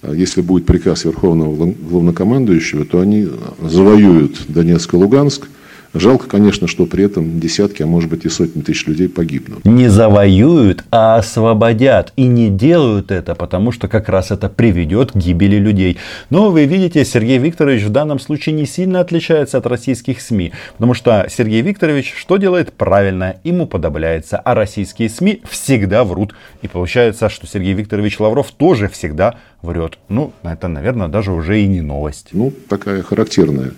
э, 0.02 0.14
если 0.16 0.42
будет 0.42 0.66
приказ 0.66 1.04
Верховного 1.04 1.74
главнокомандующего, 1.74 2.86
то 2.86 3.02
они 3.02 3.28
завоюют 3.62 4.46
Донецк 4.48 4.94
и 4.94 4.98
Луганск, 4.98 5.48
Жалко, 5.98 6.28
конечно, 6.28 6.68
что 6.68 6.86
при 6.86 7.06
этом 7.06 7.40
десятки, 7.40 7.82
а 7.82 7.86
может 7.86 8.10
быть 8.10 8.26
и 8.26 8.30
сотни 8.30 8.60
тысяч 8.60 8.86
людей 8.86 9.08
погибнут. 9.08 9.64
Не 9.64 9.88
завоюют, 9.88 10.84
а 10.92 11.16
освободят. 11.16 12.12
И 12.18 12.28
не 12.28 12.50
делают 12.50 13.12
это, 13.12 13.34
потому 13.34 13.72
что 13.72 13.88
как 13.88 14.10
раз 14.10 14.30
это 14.30 14.50
приведет 14.50 15.14
к 15.14 15.16
гибели 15.16 15.56
людей. 15.56 15.98
Но 16.30 16.52
вы 16.52 16.66
видите, 16.66 17.06
Сергей 17.06 17.38
Викторович 17.38 17.84
в 17.84 17.92
данном 17.92 18.20
случае 18.20 18.56
не 18.56 18.66
сильно 18.66 19.00
отличается 19.00 19.58
от 19.58 19.68
российских 19.68 20.20
СМИ. 20.20 20.52
Потому 20.74 20.94
что 20.96 21.28
Сергей 21.30 21.62
Викторович 21.62 22.14
что 22.18 22.36
делает? 22.36 22.74
Правильно, 22.74 23.38
ему 23.46 23.66
подобляется. 23.66 24.38
А 24.38 24.54
российские 24.54 25.08
СМИ 25.08 25.44
всегда 25.50 26.04
врут. 26.04 26.36
И 26.62 26.68
получается, 26.68 27.30
что 27.30 27.48
Сергей 27.48 27.74
Викторович 27.74 28.20
Лавров 28.20 28.52
тоже 28.52 28.90
всегда 28.90 29.36
врет. 29.62 29.98
Ну, 30.10 30.34
это, 30.44 30.68
наверное, 30.68 31.08
даже 31.08 31.32
уже 31.32 31.62
и 31.62 31.68
не 31.68 31.80
новость. 31.80 32.32
Ну, 32.34 32.52
такая 32.68 33.02
характерная 33.02 33.72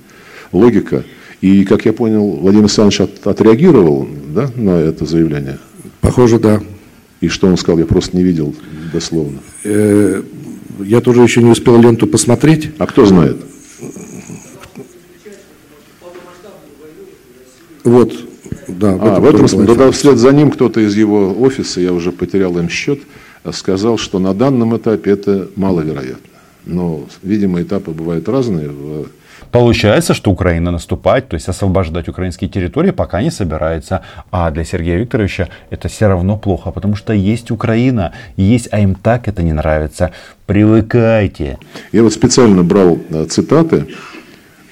логика. 0.51 1.03
И, 1.41 1.65
как 1.65 1.85
я 1.85 1.93
понял, 1.93 2.25
Владимир 2.27 2.65
Александрович 2.65 3.01
от, 3.01 3.27
отреагировал 3.27 4.07
да, 4.33 4.49
на 4.55 4.71
это 4.71 5.05
заявление? 5.05 5.59
Похоже, 6.01 6.39
да. 6.39 6.61
И 7.21 7.27
что 7.27 7.47
он 7.47 7.57
сказал, 7.57 7.79
я 7.79 7.85
просто 7.85 8.15
не 8.17 8.23
видел 8.23 8.55
дословно. 8.91 9.39
Э, 9.63 10.23
я 10.79 11.01
тоже 11.01 11.21
еще 11.21 11.43
не 11.43 11.51
успел 11.51 11.79
ленту 11.79 12.07
посмотреть. 12.07 12.71
А 12.77 12.87
кто 12.87 13.05
знает? 13.05 13.37
Вот, 17.83 18.13
да. 18.67 18.95
В 18.95 19.05
а, 19.05 19.19
в 19.19 19.25
этом 19.25 19.47
смысле, 19.47 19.67
тогда 19.67 19.91
вслед 19.91 20.17
за 20.17 20.31
ним 20.31 20.51
кто-то 20.51 20.81
из 20.81 20.95
его 20.95 21.39
офиса, 21.39 21.79
я 21.79 21.93
уже 21.93 22.11
потерял 22.11 22.57
им 22.57 22.67
счет, 22.67 22.99
сказал, 23.53 23.97
что 23.97 24.19
на 24.19 24.33
данном 24.33 24.75
этапе 24.75 25.11
это 25.11 25.49
маловероятно. 25.55 26.17
Но, 26.65 27.07
видимо, 27.23 27.61
этапы 27.61 27.91
бывают 27.91 28.27
разные 28.27 28.69
в 28.69 29.07
Получается, 29.51 30.13
что 30.13 30.31
Украина 30.31 30.71
наступать, 30.71 31.29
то 31.29 31.35
есть 31.35 31.47
освобождать 31.49 32.07
украинские 32.07 32.49
территории, 32.49 32.91
пока 32.91 33.21
не 33.21 33.31
собирается. 33.31 34.01
А 34.31 34.51
для 34.51 34.63
Сергея 34.63 34.97
Викторовича 34.97 35.49
это 35.69 35.87
все 35.87 36.07
равно 36.07 36.37
плохо, 36.37 36.71
потому 36.71 36.95
что 36.95 37.13
есть 37.13 37.51
Украина, 37.51 38.13
есть, 38.35 38.67
а 38.71 38.79
им 38.79 38.95
так 38.95 39.27
это 39.27 39.43
не 39.43 39.53
нравится. 39.53 40.11
Привыкайте. 40.45 41.57
Я 41.91 42.03
вот 42.03 42.13
специально 42.13 42.63
брал 42.63 42.99
э, 43.09 43.25
цитаты. 43.29 43.87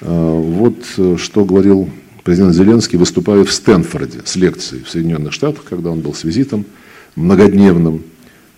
Э, 0.00 0.40
вот 0.40 0.76
э, 0.98 1.16
что 1.18 1.44
говорил 1.44 1.88
президент 2.24 2.54
Зеленский, 2.54 2.98
выступая 2.98 3.44
в 3.44 3.52
Стэнфорде 3.52 4.20
с 4.24 4.36
лекцией 4.36 4.82
в 4.82 4.90
Соединенных 4.90 5.32
Штатах, 5.32 5.64
когда 5.68 5.90
он 5.90 6.00
был 6.00 6.12
с 6.12 6.24
визитом 6.24 6.66
многодневным. 7.14 8.02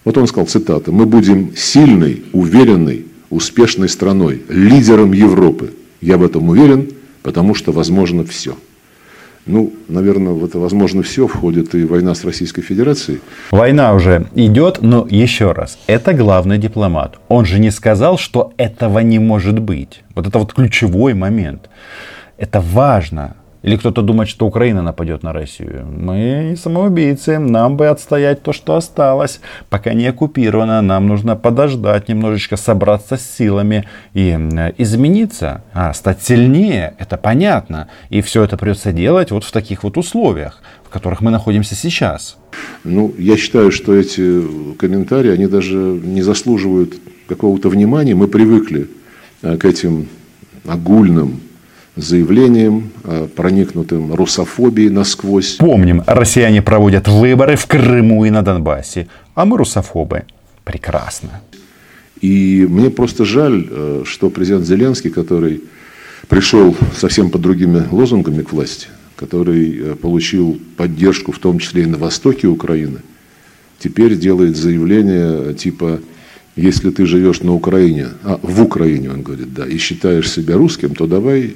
Вот 0.05 0.17
он 0.17 0.27
сказал, 0.27 0.47
цитата, 0.47 0.91
«Мы 0.91 1.07
будем 1.07 1.55
сильной, 1.55 2.25
уверенной, 2.33 3.07
успешной 3.31 3.89
страной, 3.89 4.43
лидером 4.49 5.13
Европы. 5.13 5.75
Я 6.01 6.17
в 6.17 6.25
этом 6.25 6.49
уверен, 6.49 6.91
потому 7.23 7.55
что 7.55 7.73
возможно 7.73 8.25
все. 8.25 8.57
Ну, 9.47 9.73
наверное, 9.89 10.35
в 10.35 10.45
это 10.45 10.59
возможно 10.59 11.03
все 11.03 11.27
входит 11.27 11.75
и 11.75 11.85
война 11.85 12.15
с 12.15 12.25
Российской 12.25 12.61
Федерацией. 12.61 13.21
Война 13.51 13.95
уже 13.95 14.27
идет, 14.35 14.83
но 14.83 15.07
еще 15.09 15.53
раз, 15.53 15.79
это 15.87 16.13
главный 16.13 16.59
дипломат. 16.59 17.19
Он 17.29 17.47
же 17.47 17.59
не 17.59 17.71
сказал, 17.71 18.19
что 18.19 18.53
этого 18.59 18.99
не 18.99 19.19
может 19.19 19.59
быть. 19.59 20.03
Вот 20.15 20.27
это 20.27 20.39
вот 20.39 20.53
ключевой 20.53 21.15
момент. 21.15 21.71
Это 22.37 22.61
важно. 22.61 23.37
Или 23.69 23.77
кто-то 23.77 24.01
думает, 24.01 24.31
что 24.31 24.47
Украина 24.47 24.81
нападет 24.81 25.23
на 25.23 25.35
Россию. 25.35 25.87
Мы 25.95 26.47
не 26.49 26.57
самоубийцы, 26.57 27.39
нам 27.39 27.77
бы 27.77 27.89
отстоять 27.89 28.43
то, 28.43 28.55
что 28.55 28.77
осталось. 28.77 29.41
Пока 29.69 29.93
не 29.93 30.07
оккупировано, 30.07 30.81
нам 30.81 31.07
нужно 31.07 31.37
подождать, 31.37 32.09
немножечко 32.09 32.57
собраться 32.57 33.19
с 33.19 33.31
силами 33.31 33.85
и 34.15 34.31
измениться, 34.79 35.65
а 35.75 35.93
стать 35.93 36.23
сильнее, 36.23 36.95
это 36.99 37.19
понятно. 37.19 37.89
И 38.09 38.23
все 38.23 38.43
это 38.43 38.57
придется 38.57 38.93
делать 38.93 39.33
вот 39.33 39.45
в 39.45 39.53
таких 39.53 39.85
вот 39.85 39.99
условиях, 39.99 40.63
в 40.87 40.89
которых 40.89 41.21
мы 41.21 41.31
находимся 41.31 41.75
сейчас. 41.75 42.39
Ну, 42.85 43.15
я 43.19 43.37
считаю, 43.37 43.71
что 43.71 43.95
эти 43.95 44.45
комментарии, 44.79 45.31
они 45.31 45.47
даже 45.47 45.77
не 45.77 46.23
заслуживают 46.23 46.95
какого-то 47.29 47.69
внимания. 47.69 48.15
Мы 48.15 48.29
привыкли 48.29 48.89
э, 49.43 49.59
к 49.59 49.67
этим 49.67 50.09
огульным 50.67 51.43
заявлением, 52.03 52.91
э, 53.05 53.29
проникнутым 53.35 54.15
русофобией 54.15 54.91
насквозь. 54.91 55.57
Помним, 55.57 56.03
россияне 56.07 56.63
проводят 56.63 57.09
выборы 57.09 57.57
в 57.57 57.67
Крыму 57.67 58.25
и 58.25 58.31
на 58.31 58.43
Донбассе, 58.43 59.09
а 59.35 59.45
мы 59.45 59.59
русофобы. 59.59 60.25
Прекрасно. 60.65 61.41
И 62.21 62.67
мне 62.69 62.91
просто 62.91 63.25
жаль, 63.25 63.67
э, 63.71 64.03
что 64.05 64.31
президент 64.31 64.67
Зеленский, 64.67 65.11
который 65.11 65.63
пришел 66.29 66.77
совсем 66.97 67.31
под 67.31 67.41
другими 67.41 67.85
лозунгами 67.91 68.43
к 68.43 68.53
власти, 68.53 68.89
который 69.17 69.79
э, 69.79 69.95
получил 69.95 70.61
поддержку 70.77 71.33
в 71.33 71.39
том 71.39 71.59
числе 71.59 71.83
и 71.83 71.87
на 71.87 71.99
востоке 71.99 72.49
Украины, 72.49 72.99
теперь 73.79 74.17
делает 74.17 74.57
заявление 74.57 75.55
типа 75.55 76.01
если 76.59 76.91
ты 76.91 77.07
живешь 77.07 77.41
на 77.43 77.55
Украине, 77.55 78.09
а 78.25 78.41
в 78.43 78.61
Украине, 78.61 79.11
он 79.11 79.23
говорит, 79.23 79.55
да, 79.55 79.65
и 79.65 79.79
считаешь 79.79 80.29
себя 80.29 80.57
русским, 80.57 80.93
то 80.93 81.07
давай 81.07 81.55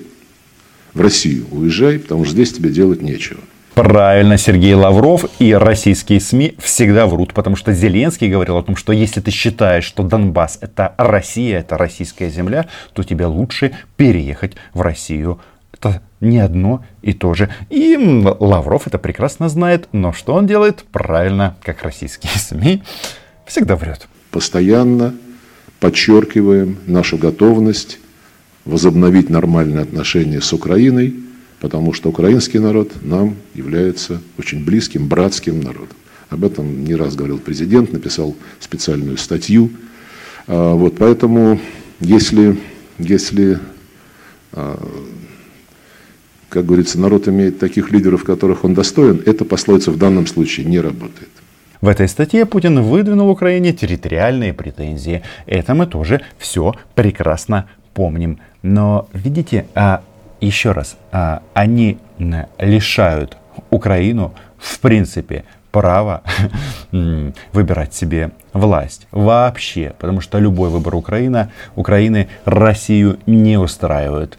в 0.95 1.01
Россию 1.01 1.47
уезжай, 1.51 1.99
потому 1.99 2.25
что 2.25 2.35
здесь 2.35 2.53
тебе 2.53 2.71
делать 2.71 3.03
нечего. 3.03 3.41
Правильно, 3.75 4.37
Сергей 4.37 4.75
Лавров 4.75 5.25
и 5.39 5.55
российские 5.55 6.21
СМИ 6.21 6.57
всегда 6.59 7.07
врут, 7.07 7.33
потому 7.33 7.57
что 7.57 7.73
Зеленский 7.73 8.29
говорил 8.29 8.59
о 8.59 8.63
том, 8.63 8.77
что 8.77 8.93
если 8.93 9.21
ты 9.21 9.31
считаешь, 9.31 9.85
что 9.85 10.03
Донбасс 10.03 10.59
это 10.61 10.95
Россия, 10.99 11.61
это 11.61 11.79
российская 11.79 12.29
земля, 12.29 12.69
то 12.93 13.03
тебе 13.03 13.25
лучше 13.25 13.73
переехать 13.97 14.57
в 14.75 14.83
Россию. 14.83 15.41
Это 15.73 16.03
не 16.21 16.39
одно 16.39 16.85
и 17.01 17.15
то 17.15 17.33
же. 17.33 17.49
И 17.71 17.97
Лавров 18.41 18.87
это 18.87 18.99
прекрасно 18.99 19.49
знает, 19.49 19.89
но 19.93 20.13
что 20.13 20.35
он 20.35 20.47
делает? 20.47 20.85
Правильно, 20.93 21.57
как 21.63 21.83
российские 21.83 22.33
СМИ, 22.39 22.83
всегда 23.47 23.77
врет. 23.77 24.07
Постоянно 24.31 25.15
подчеркиваем 25.81 26.79
нашу 26.87 27.17
готовность 27.17 27.99
возобновить 28.65 29.31
нормальные 29.31 29.83
отношения 29.83 30.41
с 30.41 30.53
Украиной, 30.53 31.15
потому 31.61 31.93
что 31.93 32.11
украинский 32.11 32.59
народ 32.59 32.93
нам 33.03 33.37
является 33.55 34.21
очень 34.39 34.65
близким, 34.65 35.09
братским 35.09 35.61
народом. 35.61 35.97
Об 36.31 36.45
этом 36.45 36.85
не 36.85 36.95
раз 36.95 37.15
говорил 37.15 37.39
президент, 37.39 37.93
написал 37.93 38.35
специальную 38.59 39.19
статью. 39.19 39.71
А, 40.47 40.75
вот, 40.75 40.97
поэтому, 40.99 41.61
если, 42.01 42.59
если 42.99 43.59
а, 44.53 44.79
как 46.53 46.67
говорится, 46.67 47.01
народ 47.01 47.29
имеет 47.29 47.59
таких 47.59 47.91
лидеров, 47.91 48.25
которых 48.25 48.65
он 48.65 48.75
достоин, 48.75 49.23
эта 49.25 49.45
пословица 49.45 49.91
в 49.91 49.97
данном 49.97 50.27
случае 50.27 50.67
не 50.67 50.81
работает. 50.81 51.31
В 51.81 51.89
этой 51.89 52.07
статье 52.09 52.45
Путин 52.45 52.81
выдвинул 52.83 53.31
Украине 53.31 53.73
территориальные 53.73 54.53
претензии. 54.53 55.23
Это 55.47 55.75
мы 55.75 55.87
тоже 55.87 56.21
все 56.39 56.75
прекрасно 56.95 57.71
помним. 57.95 58.39
Но 58.63 59.09
видите, 59.13 59.67
а, 59.75 60.03
еще 60.41 60.73
раз, 60.73 60.97
а, 61.11 61.43
они 61.55 61.99
лишают 62.59 63.37
Украину 63.71 64.35
в 64.59 64.79
принципе 64.81 65.45
права 65.73 66.23
выбирать 67.53 67.95
себе 67.95 68.31
власть 68.53 69.09
вообще, 69.11 69.95
потому 69.99 70.21
что 70.21 70.39
любой 70.39 70.69
выбор 70.69 70.95
Украины, 70.95 71.51
Украины 71.75 72.29
Россию 72.45 73.19
не 73.27 73.57
устраивает. 73.59 74.39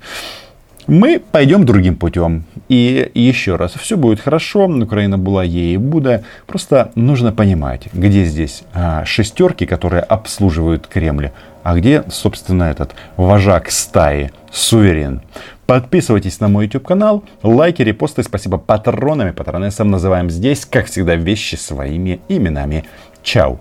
Мы 0.88 1.20
пойдем 1.20 1.66
другим 1.66 1.96
путем. 1.96 2.44
И 2.74 3.12
еще 3.14 3.56
раз, 3.56 3.74
все 3.74 3.98
будет 3.98 4.20
хорошо. 4.20 4.66
Украина 4.66 5.20
была 5.20 5.44
ей 5.44 5.76
и 5.76 5.78
будет. 5.78 6.24
Просто 6.48 6.92
нужно 6.96 7.32
понимать, 7.32 7.84
где 7.94 8.26
здесь 8.26 8.64
а, 8.74 9.06
шестерки, 9.06 9.68
которые 9.68 10.02
обслуживают 10.02 10.88
Кремль, 10.88 11.30
а 11.62 11.76
где, 11.76 12.04
собственно, 12.10 12.64
этот 12.64 12.96
вожак 13.16 13.70
стаи, 13.70 14.32
суверен. 14.52 15.22
Подписывайтесь 15.68 16.40
на 16.40 16.48
мой 16.48 16.66
YouTube 16.66 16.88
канал, 16.88 17.24
лайки, 17.44 17.84
репосты, 17.84 18.24
спасибо 18.24 18.58
патронами, 18.58 19.30
патронессам 19.30 19.92
называем 19.92 20.32
здесь, 20.32 20.66
как 20.66 20.88
всегда, 20.88 21.14
вещи 21.14 21.54
своими 21.54 22.22
именами. 22.28 22.86
Чао! 23.22 23.60